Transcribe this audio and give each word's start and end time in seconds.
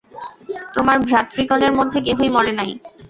তোমার 0.75 0.97
ভ্রাতৃগণের 1.01 1.71
মধ্যে 1.73 1.99
কেহই 2.05 2.29
মরে 2.35 2.53
নাই। 2.59 2.71